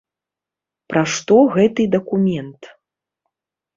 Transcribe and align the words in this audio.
Пра 0.93 1.03
што 1.15 1.37
гэты 1.57 1.81
дакумент? 1.99 2.61